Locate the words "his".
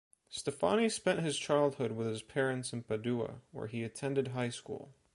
1.19-1.37, 2.07-2.23